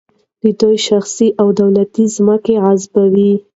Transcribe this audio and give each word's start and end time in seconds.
دوی 0.61 0.77
شخصي 0.87 1.27
او 1.41 1.47
دولتي 1.61 2.03
ځمکې 2.15 2.55
غصبوي. 2.63 3.33